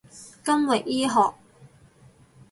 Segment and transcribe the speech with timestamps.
[0.43, 1.35] 金域醫學